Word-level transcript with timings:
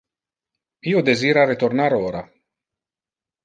Io 0.93 1.03
desira 1.11 1.45
retornar 1.51 1.93
ora. 2.09 2.27